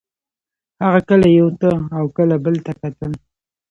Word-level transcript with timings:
هغه 0.83 0.99
کله 1.09 1.27
یو 1.39 1.47
ته 1.61 1.69
او 1.97 2.05
کله 2.17 2.35
بل 2.45 2.55
ته 2.65 2.71
کتل 2.81 3.11